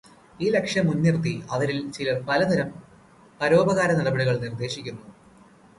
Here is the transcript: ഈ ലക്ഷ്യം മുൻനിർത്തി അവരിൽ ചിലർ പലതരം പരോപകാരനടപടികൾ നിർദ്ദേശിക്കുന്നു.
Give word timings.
ഈ 0.39 0.47
ലക്ഷ്യം 0.49 0.85
മുൻനിർത്തി 0.87 1.33
അവരിൽ 1.51 1.91
ചിലർ 1.91 2.17
പലതരം 2.29 2.69
പരോപകാരനടപടികൾ 3.41 4.35
നിർദ്ദേശിക്കുന്നു. 4.39 5.05